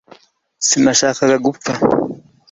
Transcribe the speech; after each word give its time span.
sinashakaga 0.67 1.35
gupfa 1.45 1.71